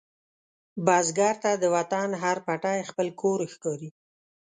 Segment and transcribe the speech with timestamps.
[0.85, 3.89] بزګر ته د وطن هر پټی خپل کور ښکاري